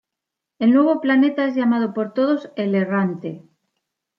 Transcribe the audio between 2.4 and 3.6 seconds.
"El Errante".